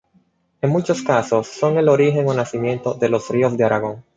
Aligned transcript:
En 0.63 0.71
muchos 0.71 1.03
casos, 1.03 1.45
son 1.45 1.77
el 1.77 1.87
origen 1.87 2.27
o 2.27 2.33
nacimiento 2.33 2.95
de 2.95 3.07
los 3.07 3.29
ríos 3.29 3.55
de 3.55 3.65
Aragón. 3.65 4.03